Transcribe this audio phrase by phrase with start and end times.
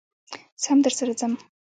[0.61, 1.33] زه هم درسره ځم